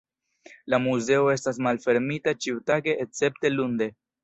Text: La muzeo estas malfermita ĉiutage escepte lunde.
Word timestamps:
La 0.73 0.79
muzeo 0.85 1.27
estas 1.33 1.61
malfermita 1.67 2.35
ĉiutage 2.47 2.99
escepte 3.07 3.55
lunde. 3.57 3.93